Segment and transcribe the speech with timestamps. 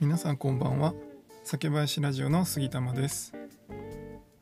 [0.00, 0.94] 皆さんこんばんは。
[1.44, 3.34] 酒林ラジオの杉玉です、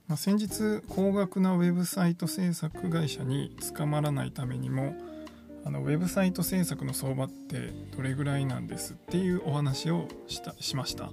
[0.07, 4.95] まあ、先日高額なウェブサイト制作会社に捕まらないためにも
[5.65, 11.11] あのウェブサイト制作の相場ってどれぐらいなんですっていうお話をしたしました。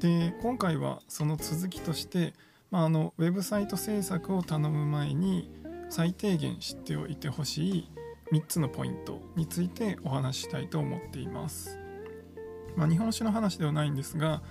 [0.00, 2.32] で今回はその続きとして、
[2.70, 5.50] まあ、あのウェブサイト制作を頼む前に
[5.90, 7.90] 最低限知っておいてほしい
[8.32, 11.81] 3つのポイントについてお話ししたいと思っています、
[12.76, 14.42] まあ、日本酒の話ではないんですが、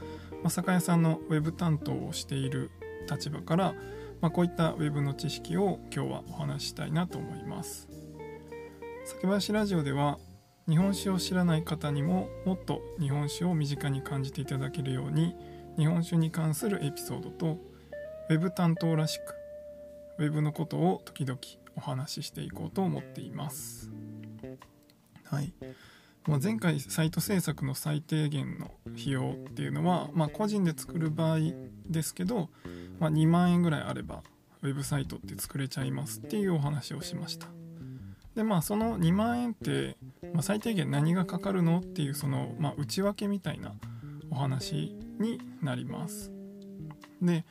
[0.43, 2.71] まあ、酒屋さんのウェブ担当をしている
[3.09, 3.73] 立場から、
[4.21, 7.89] まあ、こういったウェブの知識を今日はお話ししたいなと思います
[9.05, 10.19] 酒林ラジオでは
[10.69, 15.35] 日本酒を知らない方にももっと日本酒を身近に感じていただけるように
[15.77, 17.57] 日本酒に関するエピソードと
[18.29, 19.35] ウェブ担当らしく
[20.19, 21.39] ウェブのことを時々
[21.75, 23.91] お話ししていこうと思っています。
[25.23, 25.53] はい。
[26.27, 31.39] まあ、前回サイト制作の最低限の費用っていうのは、まあ、個人で作る場合
[31.89, 32.49] ですけど、
[32.99, 34.21] まあ、2万円ぐらいあれば
[34.61, 37.47] ウェブサイトって作れちゃいますっていうお話をしました。
[38.35, 39.97] でまあその2万円って、
[40.33, 43.73] まあ、最低限何がかかるのっていうその、まあ、内訳みたいな
[44.29, 46.31] お話になります。
[47.21, 47.43] で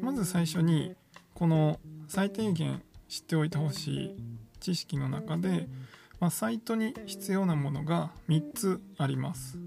[0.00, 0.94] まず最初に
[1.34, 4.16] この最低限知っておいてほしい
[4.58, 5.68] 知識の中で、
[6.20, 9.58] まあ、サイトに必要なものが3つあります。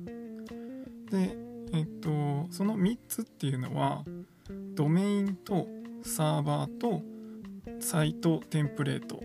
[1.12, 1.38] で、
[1.74, 4.04] えっと、その3つっていうのは
[4.76, 5.68] ドメインと
[6.04, 7.02] サーバーと
[7.80, 9.22] サイトテンプレート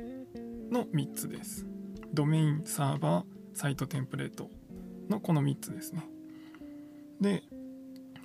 [0.71, 1.67] の3つです。
[2.13, 4.51] ドメイン、サーバー、サイトテンプレート
[5.09, 6.07] のこの3つですね。
[7.21, 7.43] で、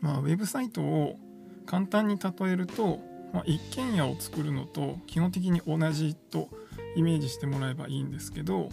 [0.02, 1.17] まあ、ウェブサイトを
[1.66, 3.00] 簡単に例えると、
[3.34, 6.50] まあ、一軒家を作るのと基本的に同じと
[6.95, 8.69] イメージしてもらえばいいんですけど、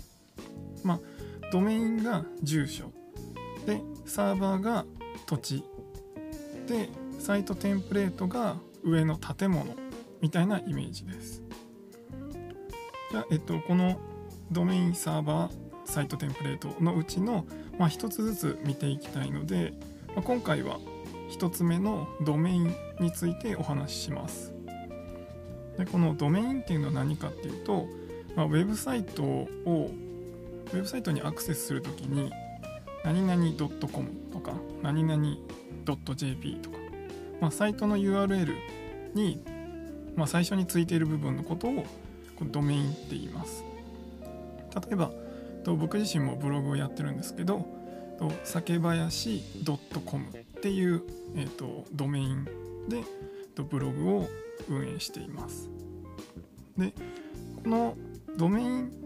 [0.87, 1.01] まあ、
[1.53, 2.93] ドメインが住所。
[3.67, 4.85] でサーバーが
[5.27, 5.65] 土地。
[6.67, 9.87] でサイトテンプレートが上の建物。
[10.21, 11.43] みたいなイメージです。
[13.11, 13.99] じゃあ、えっと、この
[14.51, 15.53] ドメインサーバー
[15.85, 17.47] サイトテンプレートのうちの、
[17.79, 19.73] まあ、一つずつ見ていきたいので、
[20.09, 20.79] まあ、今回は
[21.31, 24.55] 1つ目のドメインについてお話しします。
[25.79, 27.87] でこのドメインっていうのは何かっていうと、
[28.35, 29.91] まあ、ウェブサイトを
[30.67, 32.33] ウェブサイトにアクセスするときに
[33.05, 35.37] 何々 .com とか何々
[36.17, 36.77] .jp とか、
[37.41, 38.55] まあ、サイトの URL
[39.15, 39.43] に、
[40.17, 41.87] まあ、最初についている部分のことを
[42.37, 43.65] こドメインって言います。
[44.75, 45.11] 例えば
[45.65, 47.67] 僕自身もブログをやってるんですけど
[48.45, 49.43] 酒林
[50.05, 51.03] .com っていう、
[51.35, 52.45] えーと、ドメイン
[52.89, 53.03] で
[53.57, 54.29] ブログを
[54.69, 55.69] 運営しています。
[56.77, 56.93] で
[57.63, 57.97] この
[58.37, 59.06] ドメイン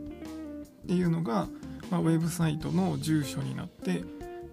[0.91, 1.47] っていうのが、
[1.89, 4.03] まあ、ウェブサイトの住所になって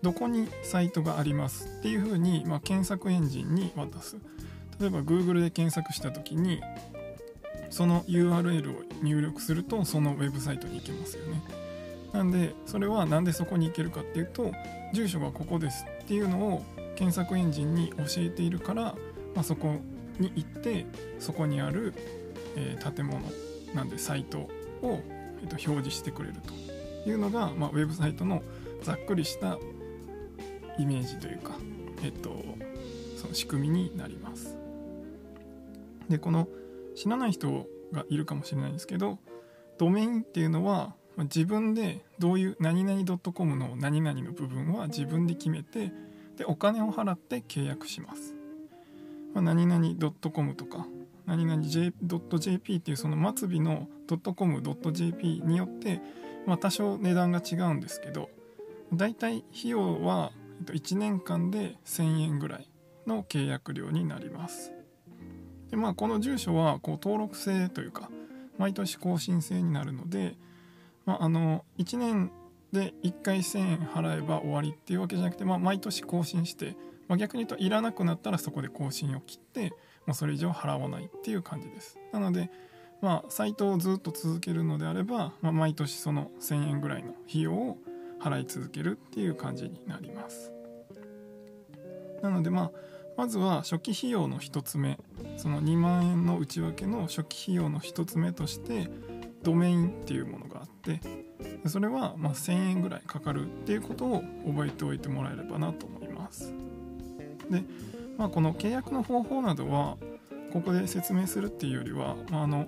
[0.03, 4.17] どこにサイトがありますっていうふうに、まあ、検索エンジンに渡す。
[4.79, 6.61] 例えば Google で検索した時に
[7.71, 11.41] その URL を入力するとそのウェブサイトに行けますよね。
[12.13, 14.51] なんでそれは何でそこに行けるかっていうと
[14.93, 16.63] 住所がここですっていうのを
[16.95, 18.83] 検索エンジンに教えているから、
[19.33, 19.77] まあ、そこ
[20.19, 20.85] に行って
[21.17, 21.95] そこにある、
[22.55, 23.19] えー、建物
[23.73, 24.47] なんでサイト
[24.83, 24.99] を、
[25.41, 26.35] えー、と表示してくれる
[27.05, 28.43] というのが、まあ、ウェブサイトの
[28.81, 29.57] ざっくりした
[30.77, 31.53] イメージというか、
[32.03, 32.43] えっ、と、
[33.17, 34.57] その仕組みになります。
[36.09, 36.47] でこの
[36.95, 39.19] 知らない人がいるかもしれないんですけど
[39.77, 45.91] ドメインっていうのは自分でどういう何々 .com の何々の部分は自分で決めて
[46.37, 48.35] でお金を払って契約します。
[49.33, 50.87] まあ、何々 .com とか
[51.27, 56.01] 何々 J.jp っていうその末尾の .com.jp によって、
[56.47, 58.29] まあ、多少値段が違うんですけど
[58.93, 60.31] だいたい費用は
[60.65, 62.69] 1年間で1000円ぐらい
[63.05, 64.73] の契約料になります。
[65.69, 68.09] でまあこの住所はこう登録制というか
[68.57, 70.35] 毎年更新制になるので
[71.07, 72.31] まあ、あの1年
[72.73, 76.75] で1回1000円払えば終わりっていうわけじゃなくて、まあ、毎年更新して、
[77.07, 79.71] まあ、逆に言うといらなくなったらそこで更新を切って、
[80.07, 81.99] まあ、それ以上払わないっていう感じです。
[82.11, 82.49] なので、
[83.01, 87.77] まあ、サイトをずっと続けるのであれば、まあ、毎年その1000円ぐらいの費用を
[88.19, 90.51] 払い続けるっていう感じになります。
[92.23, 92.71] なのでまあ
[93.15, 94.99] まずは初期費用の1つ目
[95.37, 98.89] その2万円の内訳の初期費用の1つ目として
[99.43, 100.99] ドメインっていうものがあって
[101.67, 106.53] それはま1000円ぐらいかかるっていうことを覚えておいてもらえればなと思います。
[107.49, 107.63] で、
[108.17, 109.97] まあ、この契約の方法などは
[110.51, 112.67] ここで説明するっていうよりは、まあ、あの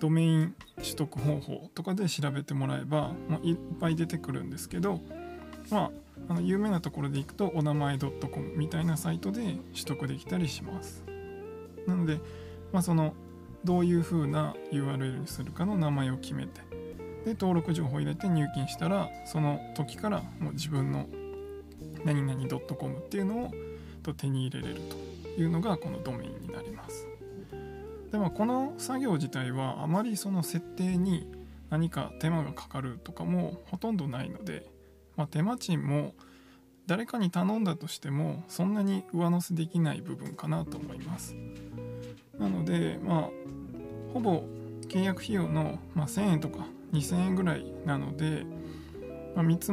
[0.00, 5.00] ドメイン取得方法とかで調べてもらえば、まあ、いっぱい出てくるんですけど、
[5.70, 5.90] まあ、
[6.28, 8.12] あの有名なところでいくとお名前 .com
[8.56, 11.04] みたいなサイトで取得できたりします。
[11.86, 12.20] なので、
[12.72, 13.14] まあ、その
[13.64, 16.60] どういう風な URL にするかの名前を決めて
[17.24, 21.06] で登録情報を入れて入金したらその時からもう自分の
[22.04, 23.50] 何々 .com っていうのを
[24.08, 24.80] と手に入れれる
[25.34, 27.06] というのがこのドメインになります。
[28.10, 31.30] でもこの作業自体はあまりその設定に
[31.68, 34.66] 何か手間がかかるとかもほとんどないので、
[35.16, 36.14] まあ、手間賃も
[36.86, 41.36] 誰かに頼んだとしてもそんなに上乗せできない部分かなと思います。
[42.38, 43.30] なのでまあ
[44.14, 44.44] ほぼ
[44.88, 46.64] 契約費用の、まあ、1000円とか
[46.94, 48.46] 2000円ぐらいなので、
[49.34, 49.70] まあ、見積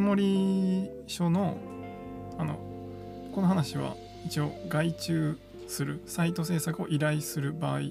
[1.07, 1.57] 書の
[2.37, 2.59] あの
[3.33, 3.95] この話は
[4.25, 5.37] 一応外注
[5.67, 7.81] するサイト制作を依頼する場合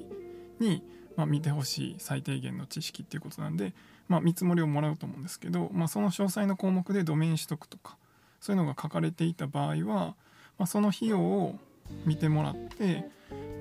[0.60, 0.82] に、
[1.16, 3.72] まあ、見てほしい最低限の知識っていうことなんで、
[4.08, 7.96] まあ、見積もりをもらうと思うんですけど、まあ、その詳細の項目でドメイン取得とか
[8.40, 10.14] そういうのが書かれていた場合は、
[10.58, 11.58] ま、その費用を
[12.04, 13.06] 見てもらって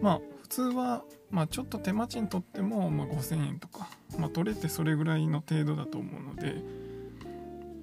[0.02, 6.56] まあ普通は、ま、ちょっと手間賃取っても、ま、5000円とか、ま、取れてそれぐらいの程度だと思うので、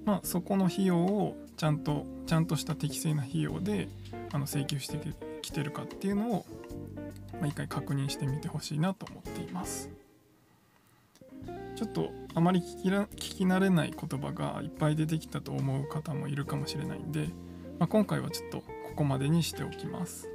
[0.05, 3.87] まあ、そこの費用をちゃんとちゃんとした適正な費用で
[4.31, 4.97] あの請求して
[5.43, 6.45] きてるかっていうのを、
[7.33, 9.91] まあ、一回確認してみてほしいなと思っています。
[11.75, 17.27] ちょっとあまり聞き聞き慣れない言葉がいっぱい出てきたと思う方もいるかもしれないんで、
[17.77, 18.65] まあ、今回はちょっとこ
[18.95, 20.31] こまでにしておきます。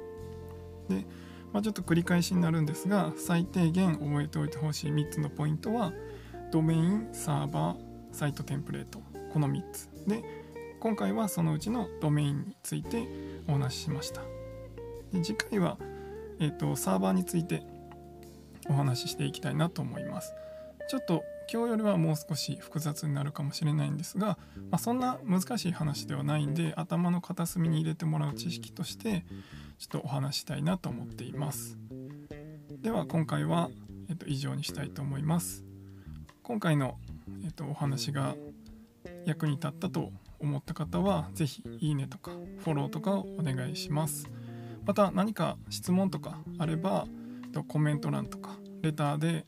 [0.87, 1.05] で、
[1.51, 5.91] まあ、ちょっと繰り返しになるんですが最低限覚えておいてほしい3つのポイントは
[6.53, 7.77] ドメインサーバー
[8.13, 9.01] サイトテンプレート。
[9.33, 9.89] この3つ。
[10.07, 10.36] で
[10.79, 13.07] 今回はそのうちのドメインについて
[13.47, 14.21] お話ししました。
[15.11, 15.77] で次回は、
[16.39, 17.63] えーと、サーバーについて
[18.69, 20.33] お話ししていきたいなと思います。
[20.87, 24.37] ちょっと今日よりはもう少し複雑になるかもしれないんですが、
[24.69, 29.25] まあ、そんな難しい話ではないんで頭の片隅に入れてもらう知識として
[29.79, 31.77] ちょっとお話したいなと思っています。
[32.81, 33.69] では今回は、
[34.09, 35.63] えっと、以上にしたいと思います。
[36.43, 36.97] 今回の、
[37.43, 38.35] えっと、お話が
[39.25, 44.29] 役に立ったと思った方は是非いいねとかフォローとかをお願いします。
[44.85, 47.07] また何か質問とかあれば
[47.67, 49.45] コメント欄とかレターで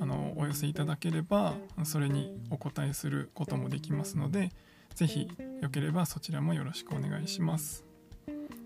[0.00, 1.54] あのお寄せいただければ
[1.84, 4.50] それにお答えすることもできますので
[4.94, 5.28] 是非
[5.60, 7.84] よければそちらもよろしくお願いします。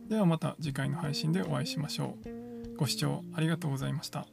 [0.09, 2.77] ではまた次回の配信でお会いしましょう。
[2.79, 4.27] ご視聴ありがとうございました。